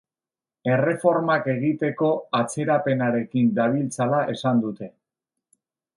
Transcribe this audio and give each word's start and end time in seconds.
Erreformak 0.75 1.49
egiteko 1.53 2.09
atzerapenarekin 2.39 3.53
dabiltzala 3.61 4.23
esan 4.37 4.65
dute. 4.65 4.91